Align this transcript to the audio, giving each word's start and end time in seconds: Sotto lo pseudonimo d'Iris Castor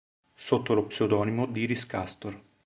Sotto 0.33 0.73
lo 0.73 0.85
pseudonimo 0.87 1.45
d'Iris 1.45 1.85
Castor 1.85 2.41